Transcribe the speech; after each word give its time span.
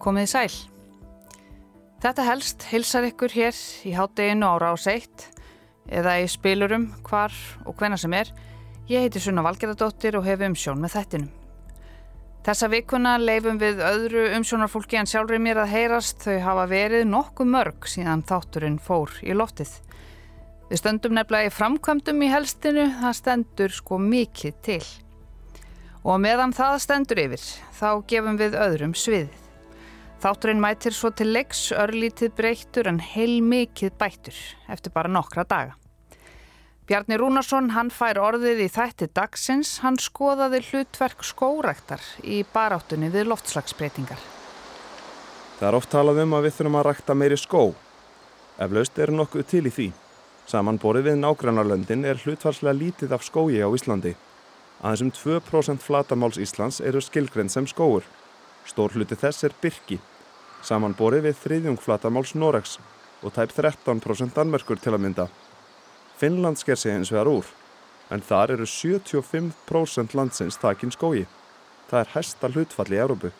komið 0.00 0.30
sæl. 0.32 0.52
Þetta 2.00 2.24
helst 2.24 2.64
hilsar 2.70 3.04
ykkur 3.10 3.34
hér 3.36 3.56
í 3.84 3.92
hátteginu 3.92 4.48
ára 4.48 4.72
á 4.72 4.76
seitt 4.80 5.26
eða 5.90 6.16
í 6.22 6.28
spilurum 6.30 6.88
hvar 7.04 7.34
og 7.66 7.76
hvena 7.76 7.98
sem 8.00 8.14
er. 8.16 8.30
Ég 8.88 9.04
heiti 9.04 9.20
Sunna 9.20 9.44
Valgerðardóttir 9.44 10.16
og 10.18 10.24
hef 10.24 10.40
umsjón 10.46 10.80
með 10.80 10.96
þettinum. 10.96 11.30
Þessa 12.40 12.70
vikuna 12.72 13.18
leifum 13.20 13.58
við 13.60 13.82
öðru 13.84 14.22
umsjónarfólki 14.38 14.96
en 14.96 15.08
sjálfur 15.10 15.42
mér 15.44 15.60
að 15.60 15.74
heyrast 15.74 16.24
þau 16.24 16.38
hafa 16.46 16.64
verið 16.70 17.04
nokkuð 17.10 17.50
mörg 17.52 17.88
síðan 17.92 18.24
þátturinn 18.24 18.78
fór 18.80 19.12
í 19.20 19.36
loftið. 19.36 19.74
Við 20.70 20.80
stöndum 20.80 21.18
nefnilega 21.18 21.50
í 21.50 21.52
framkvæmdum 21.52 22.24
í 22.24 22.30
helstinu, 22.32 22.86
það 23.02 23.18
stendur 23.18 23.76
sko 23.76 24.00
mikið 24.00 24.58
til. 24.64 24.82
Og 26.00 26.16
meðan 26.24 26.56
það 26.56 26.80
stendur 26.86 27.20
yfir, 27.26 27.46
þá 27.76 27.88
gefum 28.08 28.40
við 28.40 28.56
öðrum 28.56 28.96
sviðið. 28.96 29.39
Þátturinn 30.20 30.60
mætir 30.60 30.92
svo 30.92 31.08
til 31.16 31.30
leiks 31.32 31.70
örlítið 31.72 32.34
breyttur 32.36 32.90
en 32.90 32.98
heil 33.00 33.38
mikið 33.40 33.94
bættur 33.96 34.36
eftir 34.68 34.92
bara 34.92 35.08
nokkra 35.08 35.46
daga. 35.48 35.78
Bjarni 36.90 37.16
Rúnarsson, 37.16 37.70
hann 37.72 37.88
fær 37.94 38.18
orðið 38.20 38.64
í 38.64 38.68
þætti 38.68 39.06
dagsins, 39.16 39.78
hann 39.80 39.96
skoðaði 39.96 40.60
hlutverk 40.66 41.24
skórektar 41.24 42.04
í 42.20 42.42
baráttunni 42.52 43.08
við 43.14 43.30
loftslagsbreytingar. 43.30 44.20
Það 45.56 45.68
er 45.70 45.78
oft 45.78 45.92
talað 45.94 46.20
um 46.26 46.36
að 46.36 46.48
við 46.48 46.56
þurfum 46.58 46.78
að 46.82 46.86
rækta 46.90 47.16
meiri 47.16 47.40
skó. 47.40 47.64
Eflaust 48.60 49.00
er 49.00 49.14
nokkuð 49.16 49.48
til 49.54 49.64
í 49.70 49.74
því. 49.78 49.88
Samanborið 50.50 51.12
við 51.12 51.20
nágrannarlöndin 51.22 52.04
er 52.04 52.20
hlutfarslega 52.20 52.76
lítið 52.76 53.16
af 53.16 53.24
skói 53.24 53.62
á 53.64 53.72
Íslandi. 53.72 54.16
Aðeins 54.82 55.06
um 55.06 55.16
2% 55.16 55.80
flatamáls 55.80 56.42
Íslands 56.42 56.82
eru 56.84 57.00
skilgrend 57.00 57.54
sem 57.54 57.70
skóur. 57.70 58.04
Stór 58.68 58.92
hluti 58.98 59.16
þess 59.16 59.46
er 59.46 59.56
byrki. 59.62 60.02
Samanborið 60.66 61.28
við 61.28 61.38
þriðjung 61.44 61.80
flatamáls 61.80 62.34
Noregs 62.36 62.78
og 63.24 63.34
tæp 63.36 63.52
13% 63.56 64.34
Danmerkur 64.36 64.80
til 64.80 64.94
að 64.94 65.04
mynda. 65.04 65.26
Finnland 66.20 66.60
sker 66.60 66.76
sig 66.76 66.92
hins 66.92 67.12
vegar 67.12 67.30
úr, 67.30 67.46
en 68.10 68.20
þar 68.20 68.56
eru 68.56 68.66
75% 68.68 70.16
landsins 70.16 70.58
takin 70.60 70.92
skógi. 70.92 71.26
Það 71.88 72.00
er 72.00 72.12
hæsta 72.14 72.50
hlutfall 72.52 72.92
í 72.92 73.00
Európu. 73.00 73.30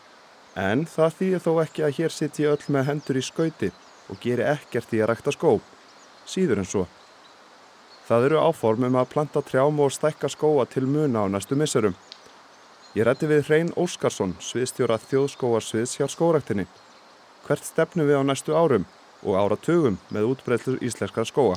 En 0.56 0.86
það 0.88 1.16
þýðir 1.18 1.44
þó 1.44 1.52
ekki 1.62 1.84
að 1.86 1.96
hér 1.98 2.14
sitt 2.14 2.40
ég 2.42 2.54
öll 2.54 2.74
með 2.74 2.88
hendur 2.88 3.20
í 3.20 3.22
skauti 3.22 3.70
og 4.10 4.18
geri 4.22 4.48
ekkert 4.48 4.96
í 4.96 5.02
að 5.02 5.12
rækta 5.12 5.34
skó. 5.36 5.58
Síður 6.27 6.62
en 6.64 6.70
svo. 6.72 6.86
Það 8.08 8.27
eru 8.27 8.40
áformum 8.42 8.96
að 8.98 9.10
planta 9.12 9.42
trjám 9.46 9.84
og 9.84 9.92
stækka 9.94 10.32
skóa 10.32 10.64
til 10.66 10.88
muna 10.90 11.22
á 11.22 11.27
næstu 11.30 11.55
missurum. 11.55 11.94
Ég 12.96 13.06
rætti 13.06 13.28
við 13.30 13.44
Hrein 13.46 13.68
Óskarsson, 13.78 14.32
sviðstjóra 14.42 14.96
þjóðskóarsviðs 15.05 16.00
hjá 16.00 16.08
skóraktinni. 16.10 16.66
Hvert 17.50 17.66
stefnu 17.66 18.04
við 18.06 18.14
á 18.14 18.22
næstu 18.22 18.54
árum 18.54 18.84
og 19.26 19.34
áratugum 19.34 19.96
með 20.14 20.28
útbreyðlur 20.28 20.84
íslenskar 20.86 21.26
skóa. 21.26 21.56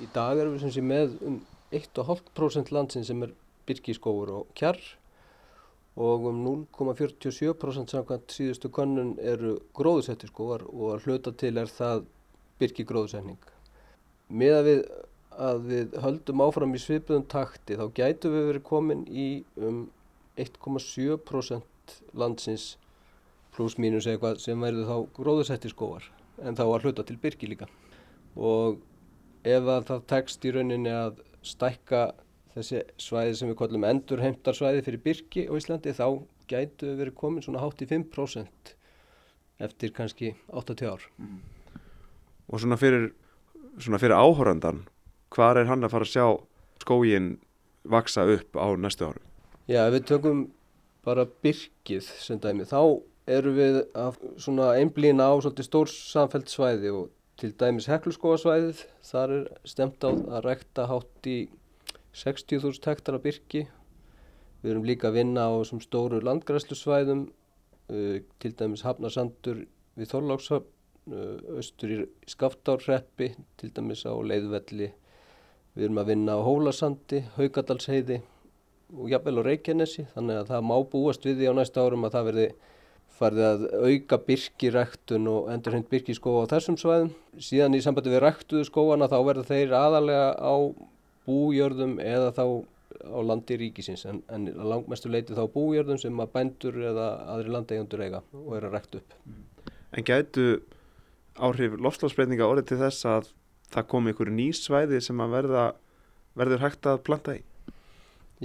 Í 0.00 0.06
dag 0.14 0.38
erum 0.40 0.54
við 0.56 0.78
með 0.80 1.18
um 1.20 1.34
1,5% 1.76 2.72
landsin 2.72 3.04
sem 3.04 3.20
er 3.26 3.34
byrkiskóur 3.68 4.32
og 4.38 4.46
kjarr 4.56 4.80
og 6.00 6.24
um 6.30 6.38
0,47% 6.46 7.92
samkvæmt 7.92 8.32
síðustu 8.38 8.70
könnun 8.72 9.10
eru 9.20 9.58
gróðusettir 9.76 10.32
skóar 10.32 10.64
og 10.64 11.04
hluta 11.04 11.34
til 11.44 11.52
er 11.60 11.68
það 11.68 12.06
byrkigróðusetning. 12.64 13.52
Með 14.32 14.56
að 14.62 14.70
við, 14.70 14.82
að 15.50 15.68
við 15.74 16.00
höldum 16.06 16.46
áfram 16.46 16.72
í 16.72 16.80
svipuðum 16.80 17.28
takti 17.36 17.76
þá 17.76 17.84
gætu 18.00 18.32
við 18.32 18.48
verið 18.54 18.66
komin 18.72 19.04
í 19.12 19.28
um 19.60 19.84
1,7% 20.40 21.96
landsins 22.16 22.78
pluss 23.56 23.78
mínus 23.80 24.06
eitthvað 24.10 24.40
sem 24.42 24.60
verður 24.60 24.90
þá 24.90 25.16
gróðusettir 25.16 25.72
skóar 25.72 26.04
en 26.44 26.56
þá 26.58 26.64
að 26.66 26.86
hluta 26.86 27.06
til 27.08 27.16
byrki 27.20 27.48
líka 27.50 27.68
og 28.36 28.78
ef 29.46 29.68
að 29.72 29.90
það 29.90 30.06
tekst 30.12 30.44
í 30.44 30.52
rauninni 30.54 30.92
að 30.92 31.20
stækka 31.46 32.02
þessi 32.56 32.82
svæði 33.00 33.36
sem 33.38 33.50
við 33.50 33.58
kollum 33.60 33.84
endurheimtarsvæði 33.86 34.82
fyrir 34.86 35.04
byrki 35.04 35.46
á 35.48 35.52
Íslandi 35.56 35.92
þá 35.96 36.06
gætu 36.50 36.90
við 36.90 37.00
verið 37.02 37.16
komin 37.18 37.44
svona 37.44 37.62
hátt 37.62 37.82
í 37.84 37.88
5% 37.90 38.74
eftir 39.66 39.92
kannski 39.96 40.34
80 40.52 40.90
ár. 40.90 41.04
Mm. 41.20 41.40
Og 42.52 42.62
svona 42.62 42.78
fyrir, 42.80 43.10
svona 43.80 44.00
fyrir 44.00 44.16
áhórandan, 44.16 44.84
hvað 45.34 45.62
er 45.62 45.70
hann 45.70 45.86
að 45.86 45.94
fara 45.94 46.06
að 46.06 46.12
sjá 46.12 46.26
skógin 46.84 47.30
vaksa 47.88 48.26
upp 48.30 48.56
á 48.56 48.66
næstu 48.78 49.10
áru? 49.10 49.22
Já, 49.66 49.86
ef 49.88 49.96
við 49.96 50.08
tökum 50.12 50.42
bara 51.06 51.26
byrkið 51.26 52.08
sem 52.22 52.40
dæmi, 52.42 52.66
þá 52.68 53.02
eru 53.26 53.52
við 53.56 53.80
að 53.98 54.18
einblýna 54.78 55.26
á 55.26 55.34
svolítið 55.42 55.66
stór 55.66 55.90
samfelt 55.90 56.50
svæði 56.50 56.92
og 56.94 57.06
til 57.36 57.50
dæmis 57.58 57.88
hekluskóasvæðið, 57.90 58.82
þar 59.04 59.32
er 59.34 59.48
stemt 59.68 60.04
á 60.06 60.10
að 60.14 60.44
rekta 60.46 60.86
hátt 60.88 61.28
í 61.28 61.38
60.000 62.16 62.88
hektar 62.88 63.18
af 63.18 63.24
byrki. 63.26 63.66
Við 64.62 64.72
erum 64.72 64.86
líka 64.88 65.10
að 65.10 65.18
vinna 65.18 65.48
á 65.52 65.54
stóru 65.84 66.22
landgræslusvæðum, 66.24 67.26
uh, 67.92 68.16
til 68.40 68.52
dæmis 68.56 68.86
Hafnarsandur 68.86 69.66
við 69.98 70.12
Þorlákshafn, 70.14 70.70
uh, 71.12 71.58
austur 71.58 71.92
í 71.92 71.98
Skaftárreppi, 72.30 73.34
til 73.60 73.72
dæmis 73.76 74.06
á 74.08 74.16
Leiðvelli. 74.16 74.88
Við 75.76 75.90
erum 75.90 76.00
að 76.00 76.14
vinna 76.14 76.38
á 76.38 76.46
Hólasandi, 76.46 77.20
Haugadalsheiði 77.36 78.22
og 78.96 79.10
jafnvel 79.12 79.42
á 79.44 79.48
Reykjanesi, 79.50 80.06
þannig 80.14 80.40
að 80.40 80.54
það 80.54 80.66
má 80.70 80.76
búast 80.88 81.28
við 81.28 81.42
því 81.42 81.52
á 81.52 81.58
næsta 81.58 81.84
árum 81.84 82.08
að 82.08 82.16
það 82.16 82.28
verði 82.30 82.48
farið 83.16 83.44
að 83.46 83.64
auka 83.88 84.18
byrkiræktun 84.26 85.28
og 85.30 85.50
endur 85.52 85.76
hend 85.76 85.88
byrkiskóa 85.90 86.44
á 86.44 86.52
þessum 86.54 86.78
svæðum. 86.80 87.10
Síðan 87.40 87.76
í 87.76 87.82
sambandi 87.84 88.12
við 88.12 88.22
ræktuðu 88.24 88.68
skóana 88.68 89.08
þá 89.10 89.18
verður 89.26 89.50
þeir 89.50 89.74
aðalega 89.76 90.28
á 90.36 90.54
bújörðum 91.26 91.96
eða 92.02 92.32
þá 92.36 92.44
á 93.06 93.18
landi 93.26 93.58
ríkisins 93.60 94.06
en, 94.08 94.22
en 94.32 94.46
langmestu 94.70 95.10
leiti 95.12 95.36
þá 95.36 95.44
bújörðum 95.52 96.00
sem 96.00 96.22
að 96.22 96.32
bændur 96.36 96.78
eða 96.92 97.08
aðri 97.34 97.52
landeigundur 97.54 98.04
eiga 98.06 98.22
og 98.32 98.52
er 98.56 98.68
að 98.68 98.76
ræktu 98.76 99.02
upp. 99.02 99.16
En 99.96 100.06
gætu 100.06 100.46
áhrif 101.36 101.76
lofslagsbreytinga 101.80 102.48
orðið 102.48 102.70
til 102.70 102.80
þess 102.84 103.08
að 103.10 103.32
það 103.74 103.90
komi 103.92 104.14
ykkur 104.14 104.32
ný 104.32 104.48
svæði 104.56 105.02
sem 105.04 105.20
að 105.20 105.34
verða, 105.36 105.66
verður 106.38 106.64
hægt 106.64 106.88
að 106.88 107.02
planta 107.06 107.36
í? 107.36 107.42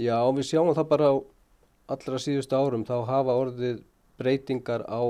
Já, 0.00 0.18
við 0.32 0.48
sjáum 0.48 0.74
það 0.76 0.90
bara 0.92 1.12
á 1.12 1.14
allra 1.92 2.20
síðustu 2.22 2.56
árum 2.56 2.86
þá 2.88 2.96
hafa 3.08 3.36
orðið 3.36 3.82
breytingar 4.22 4.86
á 4.88 5.02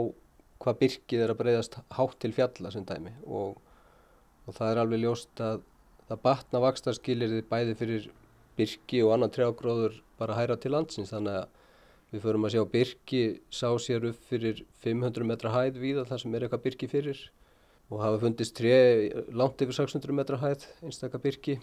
hvað 0.63 0.81
byrkið 0.83 1.25
er 1.25 1.33
að 1.33 1.41
breyðast 1.41 1.79
hátt 1.97 2.19
til 2.23 2.33
fjalla 2.37 2.73
sem 2.73 2.85
dæmi. 2.87 3.15
Og, 3.27 3.57
og 4.47 4.57
það 4.57 4.73
er 4.73 4.83
alveg 4.83 5.03
ljóst 5.03 5.43
að 5.43 5.65
það 6.09 6.23
batna 6.27 6.63
vakstarskilir 6.63 7.35
bæði 7.51 7.77
fyrir 7.79 8.09
byrki 8.59 9.03
og 9.07 9.17
annan 9.17 9.33
trjágróður 9.33 9.99
bara 10.21 10.39
hæra 10.39 10.59
til 10.61 10.75
landsins. 10.75 11.13
Þannig 11.15 11.43
að 11.43 11.61
við 12.13 12.25
förum 12.27 12.47
að 12.47 12.57
sjá 12.57 12.65
byrki 12.77 13.23
sá 13.51 13.69
sér 13.81 14.11
upp 14.13 14.27
fyrir 14.29 14.65
500 14.85 15.29
metra 15.29 15.53
hæð 15.55 15.81
víða 15.83 16.09
þar 16.09 16.25
sem 16.25 16.35
er 16.35 16.47
eitthvað 16.47 16.67
byrki 16.69 16.91
fyrir. 16.93 17.23
Og 17.93 18.01
hafa 18.01 18.23
fundist 18.23 18.57
tre 18.57 18.75
langt 19.37 19.63
yfir 19.65 19.83
600 19.83 20.17
metra 20.17 20.41
hæð 20.41 20.67
einstakka 20.85 21.21
byrki 21.23 21.59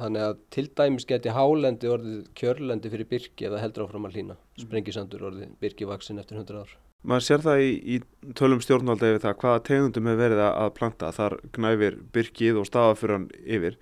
þannig 0.00 0.26
að 0.26 0.40
til 0.52 0.66
dæmis 0.76 1.06
geti 1.08 1.32
hálendi 1.32 1.88
orðið 1.88 2.26
kjörlendi 2.36 2.92
fyrir 2.92 3.08
byrki 3.08 3.48
ef 3.48 3.54
það 3.54 3.64
heldur 3.64 3.86
áfram 3.86 4.10
að 4.10 4.18
hlýna. 4.18 4.38
Sprengisandur 4.60 5.28
orðið 5.30 5.58
byrki 5.62 5.88
vaksin 5.88 6.20
eftir 6.20 6.40
100 6.42 6.60
ár 6.60 6.78
Maður 7.00 7.24
sér 7.24 7.44
það 7.44 7.62
í, 7.64 7.70
í 7.80 8.34
tölum 8.36 8.60
stjórnvalda 8.60 9.08
yfir 9.08 9.22
það 9.22 9.38
hvaða 9.40 9.62
tegundum 9.70 10.10
hefur 10.10 10.20
verið 10.20 10.42
að 10.46 10.74
planta. 10.76 11.12
Þar 11.16 11.36
gnæfir 11.56 11.96
byrkið 12.12 12.60
og 12.60 12.68
stafafyran 12.68 13.30
yfir. 13.40 13.78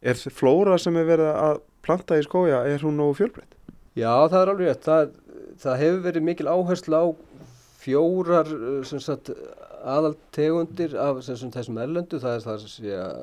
Er 0.00 0.20
flóra 0.20 0.76
sem 0.80 0.98
hefur 0.98 1.12
verið 1.14 1.30
að 1.32 1.62
planta 1.86 2.20
í 2.20 2.26
skója, 2.26 2.60
er 2.68 2.84
hún 2.84 3.00
nógu 3.00 3.16
fjölbreytt? 3.22 3.56
Já, 3.96 4.12
það 4.28 4.38
er 4.42 4.52
alveg 4.52 4.84
það, 4.84 5.16
það 5.64 5.80
hefur 5.84 6.04
verið 6.04 6.26
mikil 6.28 6.50
áherslu 6.52 7.00
á 7.00 7.04
fjórar 7.80 8.52
sagt, 8.84 9.32
aðaltegundir 9.80 10.96
af 11.00 11.24
sagt, 11.24 11.48
þessum 11.56 11.80
erlendu. 11.80 12.20
Það 12.20 12.36
er 12.36 12.44
það 12.44 12.62
sem 12.64 12.74
sé 12.76 12.96
að 13.00 13.20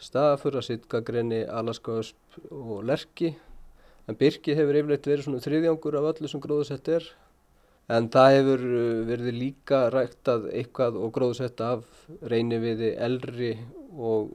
stafafura, 0.00 0.64
sittgagrenni, 0.64 1.44
alaskaösp 1.44 2.44
og 2.48 2.86
lerki. 2.88 3.34
En 4.08 4.16
byrki 4.16 4.56
hefur 4.56 4.80
yfirleitt 4.80 5.04
verið 5.06 5.28
svona 5.28 5.44
þriðjangur 5.44 6.00
af 6.00 6.14
öllu 6.14 6.32
sem 6.32 6.40
gróðsett 6.40 6.88
er 6.96 7.04
En 7.90 8.06
það 8.12 8.34
hefur 8.36 8.64
uh, 8.68 9.00
verið 9.08 9.38
líka 9.38 9.80
ræktað 9.90 10.46
eitthvað 10.54 10.98
og 11.00 11.12
gróðsett 11.16 11.62
af 11.64 11.82
reyniviði, 12.30 12.92
elri 13.02 13.54
og, 13.96 14.30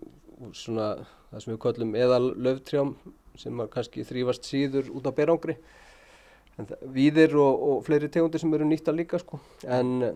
svona 0.56 0.96
það 1.30 1.44
sem 1.44 1.54
við 1.54 1.62
kallum 1.64 1.96
eðal 1.96 2.26
löftrjám 2.48 2.94
sem 3.40 3.66
kannski 3.72 4.06
þrýfast 4.08 4.48
síður 4.48 4.92
út 4.96 5.08
á 5.08 5.12
berangri. 5.16 5.58
Víðir 6.96 7.36
og, 7.40 7.64
og 7.68 7.82
fleiri 7.88 8.12
tegundir 8.12 8.44
sem 8.44 8.54
eru 8.56 8.68
nýtta 8.68 8.96
líka 8.96 9.20
sko. 9.20 9.42
En, 9.68 10.08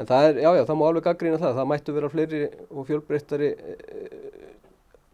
en 0.00 0.08
það 0.08 0.30
er, 0.30 0.40
já 0.44 0.50
já, 0.56 0.62
það 0.64 0.80
má 0.80 0.86
alveg 0.88 1.08
gaggrína 1.08 1.40
það. 1.42 1.58
Það 1.58 1.70
mættu 1.72 1.96
vera 1.96 2.12
fleiri 2.14 2.42
og 2.70 2.88
fjölbreyttari 2.88 3.52
eh, 3.52 4.48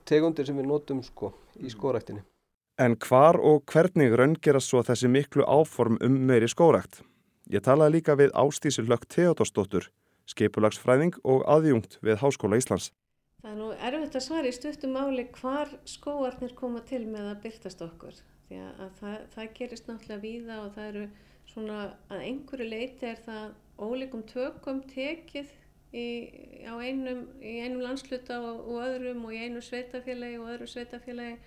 tegundir 0.06 0.46
sem 0.46 0.58
við 0.58 0.70
notum 0.70 1.02
sko 1.06 1.34
í 1.58 1.74
skóræktinni. 1.74 2.22
En 2.76 2.92
hvar 3.00 3.38
og 3.40 3.62
hvernig 3.72 4.10
raungerast 4.20 4.68
svo 4.68 4.82
þessi 4.84 5.08
miklu 5.08 5.46
áform 5.48 5.94
um 6.04 6.16
meiri 6.28 6.48
skórækt? 6.52 6.98
Ég 7.48 7.62
talaði 7.64 7.94
líka 7.94 8.16
við 8.20 8.34
Ástísi 8.36 8.84
Lökk 8.84 9.06
Theodorsdóttur, 9.14 9.86
skipulagsfræðing 10.28 11.16
og 11.24 11.46
aðjungt 11.48 11.96
við 12.04 12.20
Háskóla 12.20 12.60
Íslands. 12.60 12.90
Það 13.40 13.50
er 13.54 13.58
nú 13.62 13.70
erfitt 13.88 14.20
að 14.20 14.26
svara 14.26 14.52
í 14.52 14.58
stuttum 14.58 14.92
máli 14.92 15.24
hvar 15.38 15.72
skóarnir 15.88 16.52
koma 16.58 16.84
til 16.84 17.06
með 17.08 17.32
að 17.32 17.42
byrtast 17.46 17.88
okkur. 17.88 18.20
Það, 18.52 19.18
það 19.32 19.52
gerist 19.56 19.88
náttúrulega 19.88 20.24
víða 20.26 20.62
og 20.66 20.70
það 20.76 20.92
eru 20.92 21.08
svona 21.48 21.82
að 22.12 22.24
einhverju 22.28 22.70
leiti 22.76 23.12
er 23.14 23.24
það 23.24 23.50
ólíkum 23.80 24.28
tökum 24.28 24.84
tekið 24.92 25.48
í, 25.96 26.08
einum, 26.68 27.24
í 27.40 27.60
einum 27.64 27.86
landsluta 27.88 28.36
og, 28.36 28.66
og 28.68 28.84
öðrum 28.84 29.24
og 29.24 29.32
í 29.32 29.46
einu 29.46 29.64
sveitafélagi 29.64 30.42
og 30.42 30.58
öðru 30.58 30.74
sveitafélagi 30.76 31.38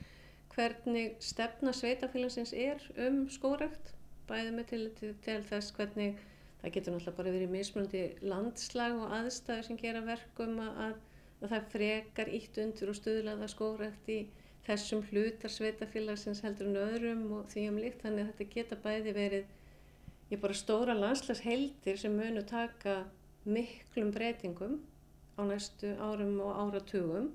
hvernig 0.59 1.15
stefna 1.23 1.71
sveitafélagsins 1.71 2.51
er 2.51 2.83
um 3.07 3.23
skórekt 3.31 3.93
bæði 4.27 4.51
með 4.53 4.65
til, 4.71 4.81
til, 4.97 5.13
til 5.23 5.39
þess 5.47 5.73
hvernig 5.77 6.17
það 6.59 6.73
getur 6.75 6.95
náttúrulega 6.95 7.17
bara 7.19 7.33
verið 7.33 7.53
mismunandi 7.53 8.01
landslag 8.25 8.97
og 8.99 9.13
aðstæður 9.15 9.67
sem 9.67 9.79
gera 9.79 10.03
verkum 10.03 10.59
að, 10.63 10.97
að 11.39 11.53
það 11.53 11.69
frekar 11.73 12.31
ítt 12.35 12.59
undir 12.61 12.91
og 12.91 12.99
stuðlaða 12.99 13.49
skórekt 13.51 14.11
í 14.11 14.19
þessum 14.67 15.05
hlutar 15.07 15.53
sveitafélagsins 15.53 16.43
heldur 16.45 16.69
en 16.69 16.81
öðrum 16.83 17.23
og 17.37 17.47
því 17.53 17.65
um 17.71 17.79
líkt. 17.81 18.03
Þannig 18.03 18.25
að 18.25 18.33
þetta 18.33 18.55
geta 18.55 18.79
bæði 18.83 19.15
verið 19.15 19.55
ég 20.33 20.43
bara 20.43 20.57
stóra 20.57 20.97
landslagsheildir 20.97 21.97
sem 21.97 22.13
munu 22.19 22.43
taka 22.45 22.99
miklum 23.47 24.11
breytingum 24.13 24.77
á 25.39 25.41
næstu 25.47 25.95
árum 25.95 26.35
og 26.43 26.59
áratugum. 26.65 27.31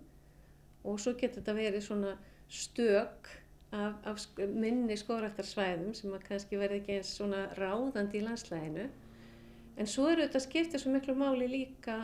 Og 0.84 1.00
svo 1.00 1.16
getur 1.16 1.40
þetta 1.40 1.56
verið 1.56 1.86
svona 1.88 2.14
stök 2.48 3.30
af, 3.74 3.94
af 4.04 4.26
minni 4.38 4.96
skóraktarsvæðum 4.98 5.94
sem 5.98 6.12
að 6.14 6.28
kannski 6.28 6.60
verði 6.60 6.82
ekki 6.82 6.98
eins 6.98 7.14
svona 7.18 7.46
ráðandi 7.58 8.20
í 8.20 8.24
landslæginu 8.26 8.86
en 9.80 9.90
svo 9.90 10.08
eru 10.12 10.26
þetta 10.26 10.42
skiptið 10.44 10.82
svo 10.82 10.94
miklu 10.94 11.16
máli 11.18 11.48
líka 11.50 11.98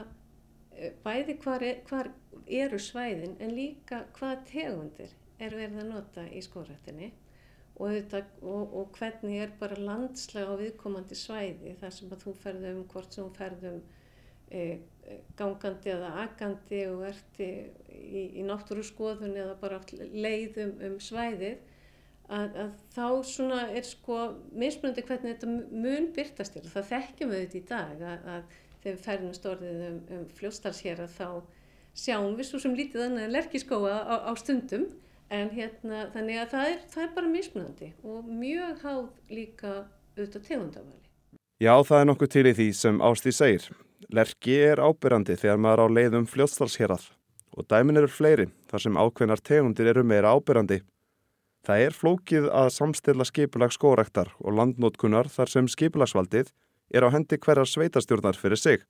eh, 0.75 0.93
bæði 1.05 1.39
hvar, 1.45 1.63
er, 1.63 1.83
hvar 1.89 2.11
eru 2.47 2.81
svæðin 2.83 3.37
en 3.39 3.55
líka 3.55 4.05
hvað 4.19 4.45
tegundir 4.51 5.15
er 5.41 5.57
verið 5.57 5.85
að 5.85 5.93
nota 5.93 6.27
í 6.27 6.43
skóraktinni 6.45 7.13
og, 7.81 8.17
og, 8.43 8.75
og 8.77 8.91
hvernig 8.99 9.45
er 9.45 9.55
bara 9.61 9.79
landslega 9.79 10.53
á 10.53 10.61
viðkomandi 10.61 11.17
svæði 11.17 11.77
þar 11.81 11.97
sem 11.97 12.13
að 12.13 12.27
þú 12.27 12.37
ferðum 12.43 12.85
hvort 12.91 13.15
sem 13.15 13.25
þú 13.25 13.39
ferðum 13.39 13.81
gangandi 15.39 15.93
eða 15.95 16.13
agandi 16.25 16.85
og 16.91 17.05
ert 17.09 17.43
í, 17.43 17.51
í 18.41 18.45
náttúru 18.47 18.85
skoðun 18.87 19.37
eða 19.37 19.57
bara 19.61 19.81
leiðum 19.99 20.77
um 20.87 20.97
svæðið 21.03 21.59
að, 22.31 22.57
að 22.63 22.73
þá 22.95 23.07
svona 23.27 23.61
er 23.75 23.87
sko 23.87 24.19
mismunandi 24.55 25.05
hvernig 25.07 25.37
þetta 25.37 25.51
mun 25.75 26.11
byrtast 26.15 26.55
til 26.57 26.67
það 26.69 26.91
þekkjum 26.93 27.33
við 27.33 27.45
þetta 27.45 27.59
í 27.59 27.65
dag 27.71 28.05
að, 28.13 28.29
að 28.35 28.59
þegar 28.81 28.95
við 28.95 29.05
ferðum 29.07 29.37
stórðið 29.37 29.85
um, 29.89 30.01
um 30.17 30.25
fljóstalshér 30.39 31.05
að 31.05 31.17
þá 31.19 31.29
sjáum 32.01 32.37
við 32.39 32.51
svo 32.51 32.63
sem 32.63 32.77
lítið 32.79 33.07
annað 33.09 33.27
en 33.27 33.35
lerkiskóa 33.35 33.99
á, 33.99 34.17
á 34.31 34.33
stundum 34.39 34.87
en 35.31 35.53
hérna 35.55 36.07
þannig 36.15 36.41
að 36.43 36.55
það 36.55 36.73
er, 36.73 36.81
það 36.95 37.05
er 37.05 37.13
bara 37.19 37.35
mismunandi 37.35 37.93
og 38.07 38.31
mjög 38.31 38.83
háð 38.85 39.05
líka 39.31 39.77
auðvitað 40.17 40.49
tegundavali. 40.49 41.07
Já, 41.61 41.75
það 41.85 42.01
er 42.01 42.09
nokkuð 42.09 42.35
til 42.35 42.47
í 42.49 42.57
því 42.57 42.69
sem 42.79 43.03
Ástí 43.05 43.33
segir. 43.37 43.69
Lerki 44.11 44.57
er 44.59 44.81
ábyrrandi 44.83 45.37
þegar 45.39 45.61
maður 45.63 45.85
á 45.85 45.95
leiðum 45.97 46.27
fljótstalsherað 46.27 47.05
og 47.55 47.67
dæmin 47.71 48.01
eru 48.01 48.11
fleiri 48.11 48.49
þar 48.71 48.85
sem 48.85 48.99
ákveðnar 48.99 49.43
tegundir 49.47 49.91
eru 49.93 50.03
meira 50.07 50.33
ábyrrandi. 50.35 50.81
Það 51.67 51.85
er 51.85 51.95
flókið 51.95 52.49
að 52.51 52.73
samstilla 52.75 53.27
skipulag 53.29 53.75
skórektar 53.77 54.33
og 54.41 54.57
landnótkunar 54.57 55.29
þar 55.31 55.53
sem 55.53 55.69
skipulagsvaldið 55.69 56.51
er 56.91 57.07
á 57.07 57.09
hendi 57.15 57.39
hverjar 57.39 57.69
sveitastjórnar 57.69 58.39
fyrir 58.41 58.59
sig. 58.59 58.83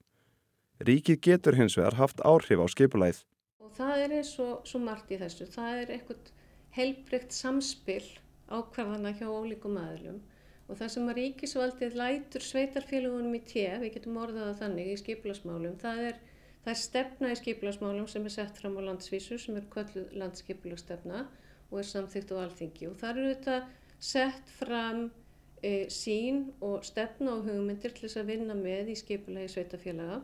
Ríkið 0.81 1.21
getur 1.27 1.59
hins 1.59 1.77
vegar 1.77 1.99
haft 2.01 2.23
áhrif 2.25 2.63
á 2.63 2.67
skipulæð 2.73 3.25
og 3.71 3.77
það 3.79 4.01
er 4.05 4.13
eins 4.19 4.33
og 4.43 4.67
svo 4.67 4.81
margt 4.83 5.13
í 5.15 5.19
þessu 5.21 5.47
það 5.47 5.77
er 5.83 5.91
eitthvað 5.95 6.31
heilbreykt 6.75 7.35
samspil 7.37 8.03
ákvarðana 8.51 9.13
hjá 9.15 9.29
ólíkum 9.31 9.77
aðlum 9.79 10.19
og 10.71 10.79
það 10.79 10.91
sem 10.95 11.09
að 11.11 11.19
ríkisvaldið 11.19 11.97
lætur 11.99 12.45
sveitarfélagunum 12.47 13.35
í 13.35 13.43
tef, 13.43 13.81
við 13.83 13.95
getum 13.97 14.19
orðaða 14.23 14.57
þannig 14.63 14.93
í 14.93 14.99
skipilasmálum, 15.01 15.77
það 15.83 16.03
er, 16.13 16.21
það 16.63 16.73
er 16.73 16.81
stefna 16.85 17.33
í 17.33 17.39
skipilasmálum 17.41 18.09
sem 18.11 18.29
er 18.29 18.35
sett 18.37 18.61
fram 18.61 18.79
á 18.79 18.83
landsvísu 18.87 19.39
sem 19.43 19.59
er 19.59 19.67
kvöldu 19.73 20.05
landskipilastefna 20.23 21.25
og 21.71 21.81
er 21.83 21.89
samþygt 21.91 22.35
á 22.35 22.37
alþingi 22.45 22.91
og 22.91 22.99
þar 23.03 23.19
eru 23.19 23.33
þetta 23.35 23.57
sett 24.01 24.53
fram 24.61 25.09
e, 25.63 25.87
sín 25.93 26.47
og 26.65 26.85
stefna 26.87 27.35
og 27.37 27.49
hugmyndir 27.49 27.95
til 27.97 28.07
þess 28.07 28.21
að 28.23 28.31
vinna 28.33 28.57
með 28.59 28.95
í 28.95 29.01
skipilagi 29.01 29.51
sveitarfélaga 29.55 30.21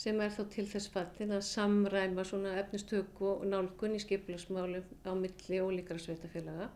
sem 0.00 0.20
er 0.24 0.32
þá 0.32 0.44
til 0.54 0.66
þess 0.70 0.92
fallin 0.94 1.34
að 1.36 1.48
samræma 1.50 2.24
svona 2.24 2.54
efnistöku 2.62 3.26
og 3.34 3.42
nálgun 3.50 3.98
í 3.98 4.00
skipilagsmálum 4.00 4.86
á 5.04 5.12
milli 5.18 5.58
ólíkara 5.60 6.00
sveitafélaga. 6.00 6.70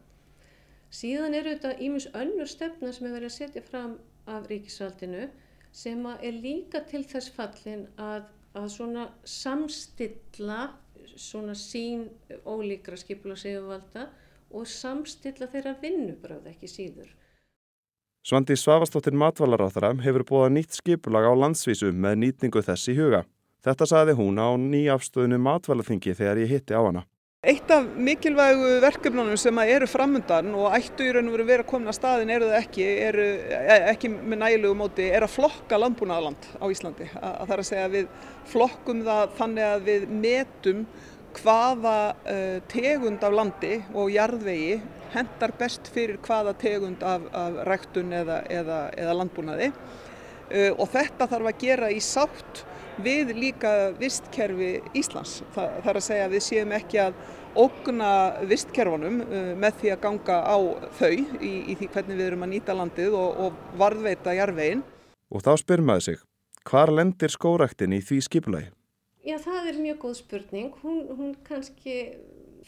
Síðan 0.95 1.35
eru 1.35 1.57
þetta 1.57 1.75
ímus 1.83 2.07
önnur 2.15 2.49
stefna 2.51 2.93
sem 2.95 3.09
er 3.09 3.17
verið 3.17 3.33
að 3.33 3.37
setja 3.39 3.63
fram 3.67 3.97
af 4.31 4.47
ríkisvaldinu 4.51 5.27
sem 5.75 6.07
er 6.15 6.37
líka 6.39 6.85
til 6.87 7.03
þess 7.03 7.33
fallin 7.35 7.89
að, 7.99 8.29
að 8.55 8.69
svona 8.77 9.09
samstilla 9.27 10.69
svona 11.17 11.55
sín 11.59 12.07
ólíkra 12.47 12.97
skipilagseyfavalda 12.99 14.09
og 14.55 14.67
samstilla 14.71 15.49
þeirra 15.51 15.75
vinnubröð 15.83 16.49
ekki 16.53 16.71
síður. 16.71 17.11
Svandi 18.25 18.57
Svavastóttir 18.57 19.17
matvallaráþara 19.21 19.93
hefur 20.01 20.25
búið 20.31 20.55
nýtt 20.55 20.79
skipulag 20.79 21.27
á 21.29 21.33
landsvísu 21.37 21.91
með 21.93 22.21
nýtningu 22.23 22.63
þess 22.65 22.89
í 22.89 22.97
huga. 22.97 23.25
Þetta 23.65 23.89
saði 23.89 24.15
hún 24.17 24.41
á 24.41 24.49
nýjafstöðinu 24.57 25.41
matvallaþingi 25.45 26.15
þegar 26.17 26.41
ég 26.45 26.55
hitti 26.55 26.77
á 26.77 26.81
hana. 26.81 27.05
Eitt 27.45 27.69
af 27.69 27.85
mikilvægu 28.01 28.69
verkefnunum 28.81 29.37
sem 29.37 29.59
eru 29.67 29.85
framundan 29.91 30.47
og 30.57 30.73
ættu 30.79 31.05
í 31.05 31.11
raun 31.13 31.27
og 31.29 31.35
veru 31.35 31.45
verið 31.51 31.65
að 31.67 31.69
koma 31.75 31.91
að 31.93 31.97
staðin 31.99 32.31
eru 32.33 32.47
það 32.49 32.61
ekki, 32.63 32.87
eru, 33.05 33.27
e, 33.53 33.77
ekki 33.91 34.11
með 34.15 34.41
nægilegu 34.41 34.77
móti, 34.81 35.09
er 35.13 35.27
að 35.27 35.35
flokka 35.35 35.81
landbúnaðaland 35.83 36.49
á 36.57 36.65
Íslandi. 36.73 37.11
Að 37.21 37.43
það 37.43 37.53
er 37.57 37.63
að 37.63 37.69
segja 37.69 37.85
að 37.91 37.97
við 37.99 38.09
flokkum 38.49 39.03
það 39.05 39.37
þannig 39.43 39.69
að 39.69 39.85
við 39.91 40.07
metum 40.25 40.83
hvaða 41.35 41.97
uh, 42.15 42.59
tegund 42.73 43.29
af 43.29 43.37
landi 43.37 43.75
og 43.93 44.13
jarðvegi 44.15 44.79
hendar 45.13 45.53
best 45.59 45.91
fyrir 45.93 46.21
hvaða 46.25 46.55
tegund 46.65 47.05
af, 47.05 47.27
af 47.29 47.59
ræktun 47.69 48.15
eða, 48.15 48.41
eða, 48.49 48.79
eða 48.97 49.19
landbúnaði 49.21 49.69
uh, 49.75 50.71
og 50.79 50.87
þetta 50.95 51.29
þarf 51.29 51.51
að 51.53 51.67
gera 51.67 51.93
í 51.93 52.01
sátt 52.01 52.65
við 53.03 53.33
líka 53.37 53.73
vistkerfi 53.99 54.77
Íslands. 54.97 55.41
Þa, 55.55 55.65
það 55.81 55.91
er 55.91 55.99
að 56.01 56.07
segja 56.09 56.29
að 56.29 56.37
við 56.37 56.45
séum 56.49 56.75
ekki 56.77 57.01
að 57.03 57.17
ógna 57.65 58.11
vistkerfunum 58.51 59.21
uh, 59.25 59.51
með 59.59 59.81
því 59.81 59.93
að 59.95 60.03
ganga 60.05 60.39
á 60.43 60.59
þau 60.99 61.13
í, 61.15 61.55
í 61.71 61.77
því 61.79 61.91
hvernig 61.95 62.21
við 62.21 62.29
erum 62.29 62.47
að 62.47 62.53
nýta 62.55 62.77
landið 62.77 63.19
og, 63.19 63.43
og 63.47 63.75
varðveita 63.81 64.37
jarðvegin. 64.39 64.85
Og 65.35 65.45
þá 65.45 65.53
spyr 65.63 65.83
maður 65.85 66.07
sig, 66.09 66.25
hvar 66.69 66.93
lendir 66.95 67.35
skóraktin 67.35 67.95
í 67.97 68.01
því 68.05 68.21
skipulagi? 68.29 68.73
Já, 69.25 69.39
það 69.41 69.69
er 69.71 69.77
mjög 69.81 70.01
góð 70.03 70.17
spurning. 70.19 70.73
Hún, 70.83 70.99
hún 71.17 71.37
kannski 71.47 71.95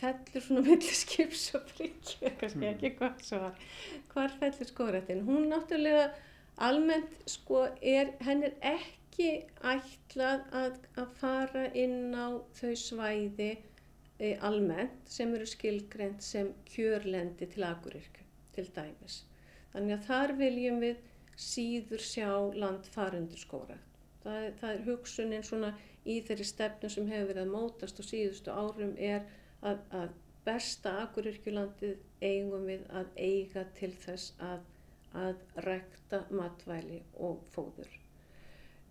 fellur 0.00 0.44
svona 0.44 0.62
millir 0.64 0.96
skips 0.96 1.50
og 1.56 1.66
bryggja, 1.72 2.32
kannski 2.40 2.62
mm. 2.62 2.70
ekki 2.74 2.94
hvað 2.98 3.26
svo 3.26 3.42
var. 3.42 3.66
Hvar 4.12 4.38
fellur 4.40 4.70
skórættin? 4.70 5.24
Hún 5.28 5.50
náttúrulega 5.52 6.08
almennt 6.56 7.18
sko 7.28 7.66
er, 7.82 8.14
henn 8.24 8.44
er 8.46 8.56
ekki 8.64 9.05
ætlað 9.16 10.42
að, 10.60 10.78
að 11.00 11.14
fara 11.20 11.64
inn 11.78 12.12
á 12.12 12.36
þau 12.58 12.74
svæði 12.76 13.50
e, 14.18 14.34
almennt 14.48 15.08
sem 15.08 15.32
eru 15.36 15.46
skilgreynd 15.48 16.20
sem 16.24 16.52
kjörlendi 16.68 17.48
til 17.54 17.64
agurirkju, 17.64 18.26
til 18.56 18.66
dæmis. 18.76 19.22
Þannig 19.72 19.96
að 19.96 20.06
þar 20.10 20.34
viljum 20.40 20.80
við 20.84 21.02
síður 21.36 22.04
sjá 22.04 22.30
land 22.56 22.88
farundur 22.92 23.40
skórætt. 23.40 23.98
Það, 24.22 24.46
það 24.60 24.70
er 24.74 24.86
hugsunin 24.90 25.44
svona 25.46 25.72
í 26.04 26.20
þeirri 26.26 26.46
stefnu 26.52 26.90
sem 26.92 27.10
hefur 27.10 27.32
verið 27.32 27.44
að 27.44 27.52
mótast 27.56 28.00
og 28.02 28.08
síðustu 28.08 28.52
árum 28.52 28.96
er 28.98 29.26
að, 29.62 29.84
að 29.90 30.16
besta 30.46 30.92
agurirkjulandið 31.06 31.96
eigum 32.22 32.66
við 32.68 32.84
að 33.00 33.12
eiga 33.16 33.64
til 33.78 33.94
þess 34.04 34.34
að, 34.52 34.66
að 35.26 35.46
rekta 35.66 36.24
matvæli 36.30 37.00
og 37.16 37.40
fóður. 37.54 38.05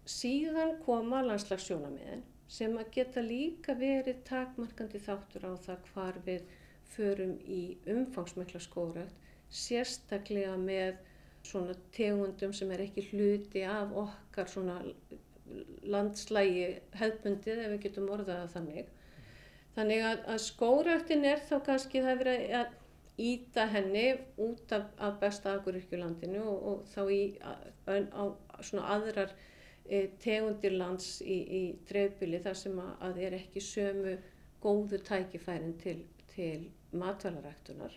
Síðan 0.06 0.76
koma 0.86 1.24
landslagsjónamiðin 1.26 2.24
sem 2.56 2.76
að 2.78 2.92
geta 2.94 3.24
líka 3.26 3.74
verið 3.80 4.22
takmarkandi 4.28 5.02
þáttur 5.02 5.48
á 5.50 5.54
það 5.66 5.88
hvar 5.94 6.20
við 6.28 6.44
förum 6.96 7.36
í 7.50 7.62
umfangsmekla 7.90 8.62
skórakt, 8.62 9.16
sérstaklega 9.50 10.54
með 10.62 11.00
svona 11.46 11.74
tegundum 11.96 12.54
sem 12.54 12.72
er 12.74 12.86
ekki 12.86 13.08
hluti 13.12 13.64
af 13.70 13.94
okkar 14.06 14.50
svona 14.50 14.78
landslægi 15.86 16.68
hefðbundið 17.00 17.64
ef 17.66 17.74
við 17.74 17.84
getum 17.88 18.10
orðaða 18.14 18.48
þannig. 18.54 18.88
Þannig 19.76 20.06
að, 20.08 20.24
að 20.34 20.42
skóraktin 20.46 21.26
er 21.28 21.42
þá 21.50 21.56
kannski 21.66 22.02
það 22.06 22.22
verið 22.22 22.56
að 22.62 22.74
íta 23.26 23.66
henni 23.72 24.06
út 24.44 24.72
af, 24.76 24.88
af 25.00 25.20
besta 25.22 25.56
aguríkjulandinu 25.58 26.42
og, 26.44 26.64
og 26.72 26.88
þá 26.92 27.02
í 27.16 27.22
á, 27.42 28.26
á 28.26 28.58
svona 28.62 28.88
aðrar 28.96 29.36
tegundir 30.22 30.74
lands 30.80 31.20
í, 31.22 31.36
í 31.46 31.64
dreifbili 31.90 32.40
þar 32.42 32.58
sem 32.58 32.80
að, 32.82 33.20
er 33.22 33.38
ekki 33.38 33.62
sömu 33.62 34.16
góðu 34.64 35.00
tækifærin 35.06 35.76
til, 35.82 36.00
til 36.34 36.70
matvælaræktunar. 36.98 37.94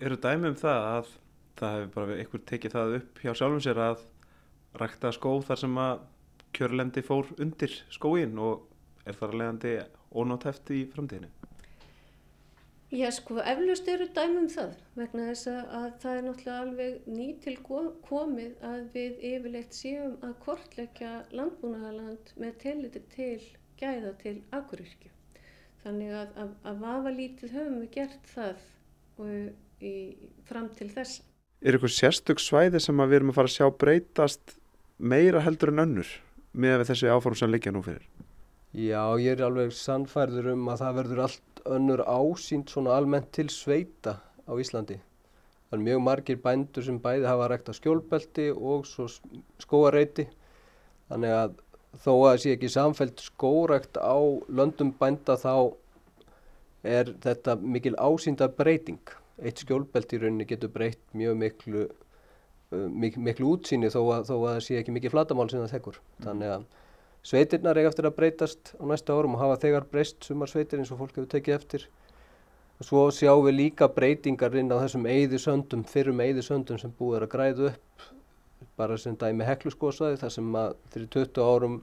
Eru 0.00 0.16
dæmi 0.22 0.52
um 0.52 0.56
það 0.56 0.86
að 0.92 1.10
það 1.58 1.74
hefur 1.74 1.92
bara 1.96 2.16
einhver 2.22 2.44
tekið 2.48 2.76
það 2.76 2.94
upp 3.00 3.20
hjá 3.22 3.32
sjálfum 3.34 3.64
sér 3.64 3.82
að 3.82 4.06
rækta 4.78 5.12
skó 5.16 5.32
þar 5.44 5.62
sem 5.64 5.80
að 5.82 6.04
kjörlendi 6.56 7.04
fór 7.04 7.28
undir 7.42 7.74
skóin 7.92 8.38
og 8.40 8.64
er 9.04 9.18
þar 9.18 9.34
að 9.34 9.40
leiðandi 9.42 9.74
ónáttæft 10.14 10.72
í 10.72 10.84
framtíðinu? 10.94 11.30
Já 12.88 13.10
sko, 13.12 13.34
eflaust 13.44 13.88
eru 13.92 14.06
dæmum 14.16 14.46
það 14.48 14.70
vegna 14.96 15.24
þess 15.28 15.48
að 15.52 15.88
það 16.00 16.14
er 16.14 16.22
náttúrulega 16.24 16.60
alveg 16.62 17.08
nýtil 17.12 17.56
komið 18.06 18.62
að 18.64 18.78
við 18.94 19.18
yfirleitt 19.28 19.76
séum 19.76 20.14
að 20.24 20.32
kortleggja 20.46 21.10
landbúnaðaland 21.36 22.32
með 22.40 22.54
tilliti 22.62 23.02
til 23.12 23.42
gæða 23.76 24.14
til 24.22 24.34
aguríkju. 24.56 25.12
Þannig 25.82 26.14
að, 26.16 26.32
að, 26.40 26.54
að 26.70 26.80
vafa 26.86 27.12
lítið 27.18 27.52
höfum 27.58 27.76
við 27.82 27.90
gert 27.98 28.32
það 28.32 28.64
í, 29.84 29.94
fram 30.48 30.70
til 30.80 30.88
þessa. 30.94 31.26
Er 31.60 31.76
eitthvað 31.76 31.92
sérstök 31.92 32.40
svæði 32.40 32.80
sem 32.80 33.04
við 33.04 33.18
erum 33.18 33.34
að 33.34 33.40
fara 33.42 33.52
að 33.52 33.58
sjá 33.58 33.68
breytast 33.84 34.56
meira 34.96 35.44
heldur 35.44 35.74
en 35.74 35.84
önnur 35.84 36.16
með 36.56 36.88
þessi 36.88 37.12
áform 37.12 37.36
sem 37.36 37.52
liggja 37.52 37.74
nú 37.76 37.84
fyrir? 37.84 38.08
Já, 38.76 39.16
ég 39.16 39.32
er 39.32 39.46
alveg 39.46 39.70
sannfærður 39.72 40.50
um 40.52 40.66
að 40.68 40.82
það 40.82 40.96
verður 40.98 41.20
allt 41.24 41.60
önnur 41.72 42.02
ásýnd 42.04 42.68
svona 42.68 42.98
almennt 43.00 43.30
til 43.32 43.46
sveita 43.48 44.18
á 44.44 44.52
Íslandi. 44.60 44.98
Það 45.68 45.78
er 45.78 45.84
mjög 45.86 46.02
margir 46.04 46.40
bændur 46.44 46.84
sem 46.84 46.98
bæði 47.00 47.24
hafa 47.28 47.46
rægt 47.48 47.70
að 47.72 47.78
skjólbelti 47.78 48.50
og 48.52 48.84
skóareiti. 49.64 50.26
Þannig 51.08 51.32
að 51.38 51.54
þó 51.96 52.12
að 52.12 52.26
það 52.26 52.40
sé 52.42 52.52
ekki 52.56 52.70
samfelt 52.74 53.22
skórækt 53.24 53.96
á 53.96 54.16
löndum 54.52 54.92
bænda 55.00 55.38
þá 55.40 55.72
er 56.84 57.14
þetta 57.24 57.56
mikil 57.56 57.96
ásýnda 57.96 58.50
breyting. 58.52 59.00
Eitt 59.40 59.64
skjólbelti 59.64 60.18
í 60.18 60.22
rauninni 60.26 60.48
getur 60.48 60.72
breytt 60.74 61.00
mjög 61.16 61.40
miklu, 61.40 61.86
uh, 61.88 62.84
mik 62.88 63.16
miklu 63.16 63.54
útsýni 63.56 63.88
þó 63.88 64.02
að, 64.18 64.28
þó 64.28 64.36
að 64.42 64.50
það 64.50 64.60
sé 64.66 64.78
ekki 64.82 64.96
mikið 64.98 65.16
flatamál 65.16 65.48
sem 65.48 65.64
það 65.64 65.74
þekkur. 65.78 66.00
Þannig 66.26 66.54
að 66.58 66.68
Sveitirnar 67.26 67.78
eiga 67.78 67.90
eftir 67.90 68.06
að 68.08 68.16
breytast 68.16 68.74
á 68.78 68.84
næsta 68.88 69.16
árum 69.16 69.34
og 69.36 69.42
hafa 69.42 69.58
þegar 69.64 69.86
breyst 69.90 70.24
sumar 70.24 70.50
sveitir 70.50 70.80
eins 70.80 70.92
og 70.94 71.00
fólk 71.02 71.16
hefur 71.18 71.30
tekið 71.32 71.56
eftir. 71.56 71.86
Og 72.78 72.86
svo 72.86 73.02
sjáum 73.14 73.42
við 73.48 73.56
líka 73.58 73.88
breytingar 73.90 74.54
inn 74.56 74.70
á 74.70 74.78
þessum 74.78 75.08
eyðisöndum, 75.10 75.82
fyrrum 75.90 76.22
eyðisöndum 76.22 76.78
sem 76.78 76.92
búið 76.94 77.18
er 77.18 77.26
að 77.26 77.32
græða 77.34 77.70
upp, 77.72 78.04
bara 78.78 78.98
sem 79.02 79.16
dæmi 79.18 79.48
hekluskósaði 79.48 80.20
þar 80.20 80.34
sem 80.36 80.58
að 80.60 80.76
fyrir 80.94 81.10
20 81.16 81.42
árum 81.42 81.80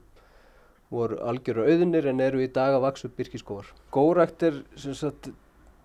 voru 0.90 1.18
algjörur 1.20 1.68
auðinir 1.68 2.08
en 2.08 2.22
eru 2.24 2.40
í 2.40 2.48
dag 2.48 2.76
að 2.78 2.86
vaksa 2.86 3.10
upp 3.10 3.20
byrkiskóar. 3.20 3.68
Górækt 3.92 4.46
er 4.48 4.62
sagt, 4.78 5.30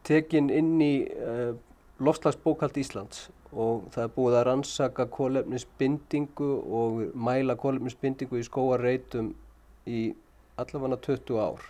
tekin 0.08 0.50
inn 0.53 0.77
í 0.81 0.93
uh, 1.12 1.51
loftslagsbókald 2.00 2.79
Íslands 2.79 3.27
og 3.51 3.89
það 3.91 4.03
er 4.03 4.13
búið 4.15 4.38
að 4.39 4.46
rannsaka 4.48 5.05
kólefnisbindingu 5.12 6.51
og 6.79 7.01
mæla 7.15 7.58
kólefnisbindingu 7.60 8.39
í 8.39 8.48
skóarreitum 8.48 9.34
í 9.88 10.01
allavega 10.62 11.00
20 11.08 11.41
ár 11.41 11.65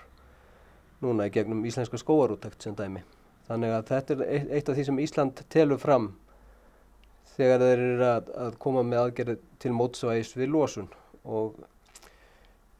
núna 1.01 1.25
í 1.25 1.33
gegnum 1.33 1.65
íslenska 1.65 1.97
skóarúttækt 1.97 2.61
sem 2.61 2.75
dæmi. 2.77 3.01
Þannig 3.49 3.73
að 3.73 3.87
þetta 3.89 4.17
er 4.17 4.51
eitt 4.53 4.69
af 4.69 4.77
því 4.77 4.85
sem 4.87 4.99
Ísland 5.01 5.41
telur 5.51 5.81
fram 5.81 6.11
þegar 7.35 7.63
þeir 7.63 7.83
eru 7.87 8.07
að, 8.07 8.31
að 8.45 8.57
koma 8.61 8.83
með 8.85 9.05
aðgerði 9.05 9.37
til 9.63 9.71
mótsvægis 9.75 10.35
við 10.37 10.51
losun 10.53 10.89
og 11.25 11.57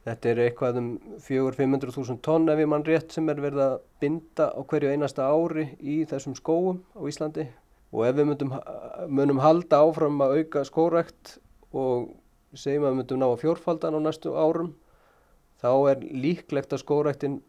þetta 0.06 0.30
er 0.30 0.42
eitthvað 0.46 0.78
um 0.80 0.92
400-500.000 1.26 2.20
tonn 2.26 2.50
ef 2.52 2.62
ég 2.62 2.70
mann 2.70 2.86
rétt 2.86 3.14
sem 3.14 3.28
er 3.32 3.42
verið 3.42 3.64
að 3.66 3.76
binda 4.02 4.48
á 4.54 4.60
hverju 4.60 4.94
einasta 4.94 5.28
ári 5.30 5.68
í 5.80 6.02
þessum 6.10 6.36
skóum 6.38 6.82
á 6.94 7.00
Íslandi 7.10 7.48
og 7.92 8.06
ef 8.08 8.16
við 8.16 8.28
myndum, 8.30 8.54
munum 9.08 9.40
halda 9.42 9.82
áfram 9.82 10.20
að 10.24 10.36
auka 10.40 10.64
skórækt 10.68 11.36
og 11.72 12.12
segjum 12.54 12.84
að 12.84 12.92
við 12.92 12.98
myndum 13.00 13.22
ná 13.22 13.26
að 13.30 13.40
fjórfaldan 13.42 13.96
á 13.96 14.00
næstu 14.04 14.34
árum 14.36 14.74
þá 15.62 15.70
er 15.92 16.04
líklegt 16.24 16.74
að 16.74 16.82
skóræktin 16.84 17.40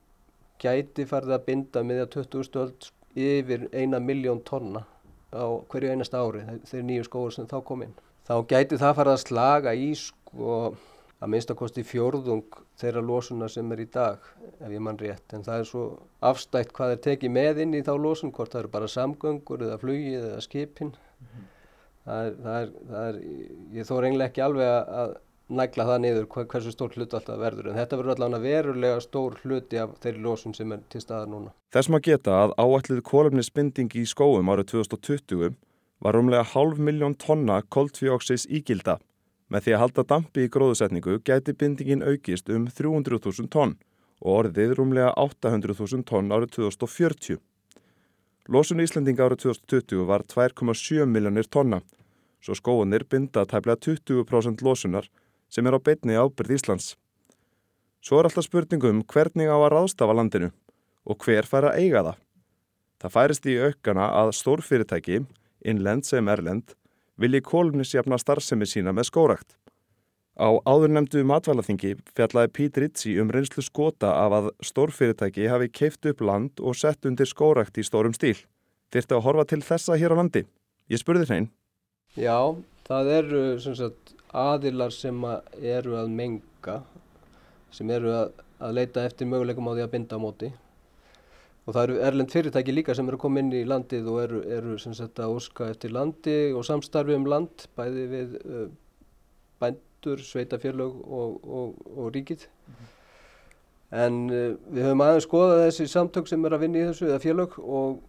gæti 0.61 1.05
farið 1.09 1.35
að 1.37 1.45
binda 1.47 1.83
miðja 1.83 2.07
20 2.15 2.47
stöld 2.47 2.89
yfir 3.17 3.67
eina 3.73 3.99
miljón 3.99 4.41
tonna 4.45 4.85
á 5.33 5.45
hverju 5.69 5.91
einasta 5.91 6.21
ári 6.21 6.43
þeir 6.69 6.87
nýju 6.87 7.05
skóur 7.09 7.33
sem 7.33 7.49
þá 7.49 7.59
kom 7.65 7.83
inn. 7.85 7.93
Þá 8.23 8.35
gæti 8.47 8.79
það 8.79 8.97
farið 8.99 9.13
að 9.13 9.23
slaga 9.25 9.73
í 9.75 9.89
sko 9.97 10.57
að 11.23 11.31
minnstakosti 11.31 11.85
fjórðung 11.87 12.57
þeirra 12.81 13.03
losuna 13.05 13.47
sem 13.51 13.71
er 13.71 13.83
í 13.85 13.87
dag 13.91 14.23
ef 14.59 14.69
ég 14.71 14.83
mann 14.83 14.99
rétt 14.99 15.35
en 15.35 15.45
það 15.45 15.63
er 15.63 15.69
svo 15.69 15.83
afstætt 16.19 16.73
hvað 16.75 16.95
er 16.95 17.03
tekið 17.07 17.35
með 17.37 17.61
inn 17.63 17.75
í 17.77 17.83
þá 17.85 17.93
losun 17.95 18.33
hvort 18.35 18.51
það 18.51 18.65
eru 18.65 18.73
bara 18.73 18.91
samgöngur 18.91 19.63
eða 19.67 19.79
flugið 19.81 20.29
eða 20.31 20.41
skipin 20.43 20.91
mm 20.91 21.27
-hmm. 21.27 21.45
það, 22.05 22.25
er, 22.25 22.33
það, 22.47 22.57
er, 22.61 22.73
það 22.89 23.07
er 23.07 23.21
ég 23.77 23.87
þó 23.87 23.95
reynilega 23.99 24.29
ekki 24.31 24.45
alveg 24.47 24.97
að 25.03 25.15
nægla 25.53 25.85
það 25.87 25.99
niður 26.03 26.27
hversu 26.31 26.71
stór 26.73 26.95
hlut 26.97 27.13
alltaf 27.13 27.39
verður 27.39 27.69
en 27.69 27.79
þetta 27.79 27.99
verður 27.99 28.15
allavega 28.15 28.43
verulega 28.43 28.99
stór 29.03 29.37
hluti 29.43 29.79
af 29.79 29.95
þeirri 30.03 30.23
lósun 30.23 30.55
sem 30.55 30.71
er 30.71 30.83
til 30.89 31.01
staðar 31.03 31.29
núna. 31.29 31.53
Þess 31.73 31.91
maður 31.91 32.05
geta 32.07 32.37
að 32.43 32.55
áætlið 32.57 33.01
kólumnisbindingi 33.09 34.03
í 34.03 34.09
skóum 34.09 34.49
árið 34.49 34.71
2020 34.73 35.55
var 36.03 36.19
umlega 36.19 36.43
halv 36.53 36.79
miljón 36.79 37.15
tonna 37.15 37.61
koltvíóksis 37.69 38.47
ígilda. 38.49 38.99
Með 39.53 39.67
því 39.67 39.73
að 39.75 39.81
halda 39.83 40.03
dampi 40.09 40.43
í 40.47 40.49
gróðusetningu 40.49 41.19
gæti 41.21 41.53
bindingin 41.53 42.01
aukist 42.01 42.47
um 42.49 42.63
300.000 42.65 43.51
tonn 43.53 43.75
og 44.23 44.29
orðið 44.39 44.71
rúmlega 44.79 45.11
800.000 45.13 46.07
tonn 46.09 46.33
árið 46.33 46.55
2040. 46.55 47.37
Lósun 48.49 48.81
í 48.81 48.87
Íslandinga 48.87 49.27
árið 49.27 49.43
2020 49.45 50.07
var 50.09 50.25
2,7 50.25 51.05
miljónir 51.05 51.45
tonna, 51.45 51.83
svo 52.41 52.57
skóunir 52.57 53.05
binda 53.05 53.45
tæplega 53.45 53.77
20% 53.93 54.65
lósunar 54.65 55.11
sem 55.53 55.69
er 55.69 55.77
á 55.77 55.79
beitni 55.85 56.17
ábyrð 56.17 56.57
Íslands. 56.57 56.95
Svo 58.01 58.17
er 58.19 58.31
alltaf 58.31 58.49
spurningum 58.49 59.05
hvernig 59.05 59.53
á 59.53 59.57
að 59.61 59.71
ráðstafa 59.75 60.17
landinu 60.17 60.49
og 61.05 61.21
hver 61.21 61.45
fær 61.45 61.69
að 61.69 61.77
eiga 61.77 62.01
það. 62.07 62.17
Það 63.03 63.13
færist 63.19 63.45
í 63.45 63.59
aukana 63.61 64.09
að 64.17 64.33
stórfyrirtæki, 64.39 65.21
innlend 65.61 66.09
sem 66.09 66.25
erlend, 66.31 66.73
vilji 67.19 67.41
kólumnisjafna 67.45 68.17
starfsemi 68.21 68.67
sína 68.69 68.93
með 68.95 69.09
skórakt. 69.09 69.57
Á 70.33 70.49
áðurnemdu 70.65 71.21
matvælaþingi 71.29 71.93
fjallaði 72.17 72.49
Pít 72.57 72.77
Ritzi 72.81 73.11
um 73.21 73.29
reynslu 73.29 73.61
skota 73.61 74.15
af 74.17 74.33
að 74.33 74.47
stórfyrirtæki 74.65 75.45
hafi 75.51 75.69
keift 75.69 76.07
upp 76.09 76.23
land 76.25 76.57
og 76.59 76.73
sett 76.79 77.05
undir 77.05 77.29
skórakt 77.29 77.77
í 77.77 77.85
stórum 77.85 78.15
stíl. 78.17 78.39
Þyrtu 78.93 79.19
að 79.19 79.25
horfa 79.27 79.45
til 79.51 79.61
þessa 79.61 79.97
hér 80.01 80.17
á 80.17 80.19
landi? 80.21 80.43
Ég 80.89 81.01
spurði 81.01 81.29
hrein. 81.29 81.51
Já, 82.17 82.57
það 82.89 83.11
eru 83.19 83.43
sagt, 83.61 84.15
aðilar 84.33 84.93
sem 84.93 85.21
eru 85.61 85.99
að 86.01 86.09
menga, 86.17 86.81
sem 87.73 87.89
eru 87.93 88.11
að, 88.17 88.33
að 88.57 88.75
leita 88.79 89.05
eftir 89.05 89.29
möguleikum 89.29 89.69
á 89.69 89.73
því 89.77 89.85
að 89.85 89.93
binda 89.93 90.17
á 90.17 90.23
móti. 90.25 90.49
Og 91.63 91.71
það 91.71 91.83
eru 91.83 91.99
erlend 92.03 92.33
fyrirtæki 92.33 92.73
líka 92.75 92.95
sem 92.95 93.07
eru 93.07 93.15
að 93.15 93.23
koma 93.23 93.39
inn 93.39 93.53
í 93.55 93.63
landið 93.67 94.07
og 94.11 94.21
eru, 94.25 94.39
eru 94.57 94.77
sem 94.81 94.95
sagt 94.97 95.21
að 95.23 95.35
óska 95.37 95.69
eftir 95.71 95.93
landi 95.95 96.37
og 96.51 96.65
samstarfi 96.67 97.15
um 97.15 97.27
land, 97.31 97.67
bæði 97.77 98.07
við 98.11 98.33
uh, 98.43 98.65
bændur, 99.63 100.23
sveitafjörlög 100.27 100.97
og, 101.07 101.37
og, 101.47 101.85
og 101.95 102.09
ríkið. 102.15 102.47
Mm 102.67 102.73
-hmm. 102.73 102.89
En 104.03 104.17
uh, 104.29 104.57
við 104.73 104.89
höfum 104.89 105.05
aðeins 105.05 105.29
skoðað 105.29 105.63
þessi 105.67 105.87
samtök 105.87 106.27
sem 106.27 106.45
er 106.45 106.57
að 106.57 106.65
vinna 106.65 106.81
í 106.81 106.87
þessu, 106.89 107.07
eða 107.07 107.23
fjörlög, 107.23 107.59
og 107.59 108.01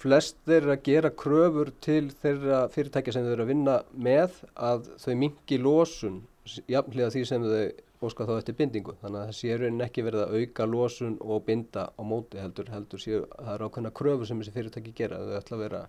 flest 0.00 0.36
þeir 0.48 0.70
að 0.72 0.82
gera 0.82 1.10
kröfur 1.10 1.70
til 1.84 2.10
þeirra 2.22 2.64
fyrirtækja 2.72 3.12
sem 3.12 3.26
þeir 3.26 3.32
eru 3.36 3.44
að 3.44 3.52
vinna 3.52 3.76
með 3.92 4.42
að 4.56 4.88
þau 5.02 5.14
mingi 5.14 5.58
lósun 5.60 6.22
jafnlega 6.70 7.10
því 7.10 7.24
sem 7.28 7.42
þau 7.44 7.70
óska 8.04 8.26
þá 8.28 8.32
eftir 8.38 8.56
bindingu. 8.56 8.94
Þannig 9.02 9.20
að 9.20 9.28
það 9.28 9.36
sé 9.38 9.58
raunin 9.58 9.84
ekki 9.84 10.04
verið 10.06 10.22
að 10.24 10.34
auka 10.38 10.66
lósun 10.68 11.18
og 11.20 11.44
binda 11.46 11.84
á 11.92 12.02
móti 12.06 12.40
heldur, 12.40 12.70
heldur 12.72 13.02
séu 13.02 13.20
að 13.26 13.44
það 13.44 13.52
eru 13.54 13.68
ákveðna 13.68 13.92
kröfur 14.00 14.30
sem 14.30 14.40
þessi 14.40 14.56
fyrirtæki 14.56 14.94
gera. 14.96 15.20
Þau 15.20 15.36
ætla 15.40 15.58
að 15.58 15.64
vera, 15.66 15.82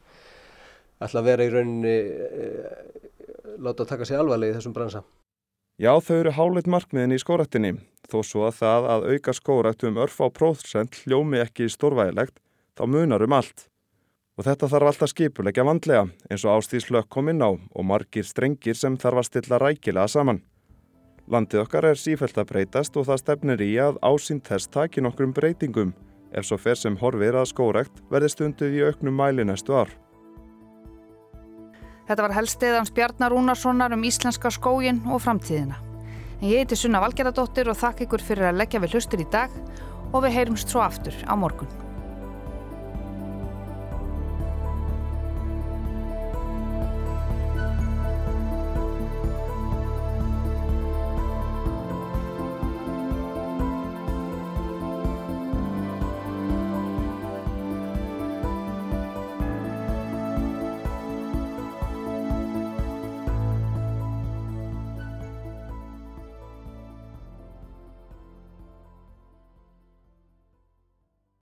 ætla 1.08 1.24
að 1.24 1.30
vera 1.32 1.48
í 1.48 1.54
rauninni 1.56 1.96
e, 1.96 2.52
láta 3.64 3.86
að 3.86 3.92
taka 3.94 4.10
sig 4.10 4.20
alvarlega 4.20 4.54
í 4.54 4.60
þessum 4.60 4.76
bransa. 4.76 5.04
Já, 5.82 5.96
þau 6.04 6.16
eru 6.20 6.36
háleit 6.36 6.70
markmiðin 6.70 7.16
í 7.16 7.22
skóraktinni, 7.22 7.74
þó 8.12 8.20
svo 8.28 8.46
að 8.46 8.60
það 8.60 8.88
að 8.94 9.10
auka 9.16 9.34
skórakt 9.34 9.88
um 9.88 9.98
örf 10.04 10.20
á 10.22 10.28
próðsend 10.30 11.00
hljómi 11.06 11.42
ekki 11.42 11.72
stórvægilegt, 11.72 12.38
þá 12.78 12.84
munar 12.92 13.24
um 13.26 13.40
allt. 13.40 13.66
Og 14.38 14.46
þetta 14.46 14.70
þarf 14.72 14.92
alltaf 14.92 15.12
skipulegja 15.12 15.66
vandlega 15.68 16.06
eins 16.30 16.44
og 16.46 16.60
ástíðslökk 16.60 17.10
kominn 17.12 17.44
á 17.44 17.52
og 17.52 17.84
margir 17.88 18.28
strengir 18.28 18.78
sem 18.78 18.96
þarf 19.00 19.24
að 19.24 19.28
stilla 19.28 19.60
rækilega 19.62 20.12
saman. 20.12 20.44
Landið 21.32 21.62
okkar 21.62 21.86
er 21.88 22.00
sífælt 22.00 22.36
að 22.42 22.50
breytast 22.50 22.98
og 23.00 23.06
það 23.08 23.20
stefnir 23.22 23.62
í 23.64 23.70
að 23.80 24.00
ásýnd 24.04 24.44
þess 24.44 24.68
taki 24.68 25.04
nokkrum 25.06 25.32
breytingum 25.32 25.94
ef 26.36 26.48
svo 26.48 26.58
fer 26.60 26.76
sem 26.76 26.98
horfir 27.00 27.38
að 27.40 27.48
skórekt 27.54 28.02
verði 28.12 28.32
stunduð 28.34 28.76
í 28.76 28.82
auknum 28.84 29.16
mæli 29.16 29.46
næstu 29.48 29.78
ár. 29.80 29.94
Þetta 32.10 32.26
var 32.26 32.36
helstiðans 32.36 32.92
Bjarnar 32.92 33.32
Rúnarssonar 33.32 33.96
um 33.96 34.04
íslenska 34.04 34.52
skógin 34.52 35.00
og 35.08 35.24
framtíðina. 35.24 35.80
En 36.42 36.50
ég 36.50 36.66
heiti 36.66 36.76
Sunna 36.76 37.00
Valgeradóttir 37.00 37.72
og 37.72 37.80
þakk 37.80 38.04
ykkur 38.10 38.26
fyrir 38.28 38.50
að 38.50 38.60
leggja 38.66 38.84
við 38.84 38.98
hlustur 38.98 39.24
í 39.24 39.30
dag 39.32 39.56
og 40.12 40.26
við 40.26 40.36
heyrumst 40.36 40.74
svo 40.74 40.84
aftur 40.84 41.16
á 41.24 41.32
morgun. 41.40 41.91